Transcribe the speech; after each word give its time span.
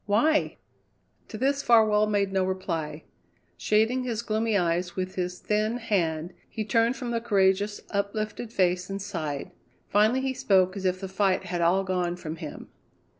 Why?" 0.07 0.57
To 1.27 1.37
this 1.37 1.61
Farwell 1.61 2.07
made 2.07 2.33
no 2.33 2.43
reply. 2.43 3.03
Shading 3.55 4.03
his 4.03 4.23
gloomy 4.23 4.57
eyes 4.57 4.95
with 4.95 5.13
his 5.13 5.37
thin 5.37 5.77
hand, 5.77 6.33
he 6.49 6.65
turned 6.65 6.95
from 6.95 7.11
the 7.11 7.21
courageous, 7.21 7.81
uplifted 7.91 8.51
face 8.51 8.89
and 8.89 8.99
sighed. 8.99 9.51
Finally 9.89 10.21
he 10.21 10.33
spoke 10.33 10.75
as 10.75 10.85
if 10.85 10.99
the 10.99 11.07
fight 11.07 11.43
had 11.43 11.61
all 11.61 11.83
gone 11.83 12.15
from 12.15 12.37
him. 12.37 12.69